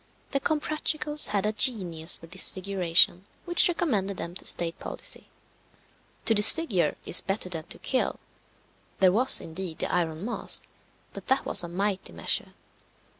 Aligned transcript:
The 0.31 0.39
Comprachicos 0.39 1.27
had 1.27 1.45
a 1.45 1.51
genius 1.51 2.17
for 2.17 2.25
disfiguration 2.25 3.25
which 3.45 3.67
recommended 3.67 4.17
them 4.17 4.33
to 4.33 4.45
state 4.47 4.79
policy. 4.79 5.29
To 6.25 6.33
disfigure 6.33 6.95
is 7.05 7.21
better 7.21 7.49
than 7.49 7.65
to 7.65 7.77
kill. 7.77 8.19
There 8.99 9.11
was, 9.11 9.39
indeed, 9.39 9.77
the 9.77 9.93
Iron 9.93 10.25
Mask, 10.25 10.65
but 11.13 11.27
that 11.27 11.45
was 11.45 11.63
a 11.63 11.67
mighty 11.67 12.13
measure. 12.13 12.55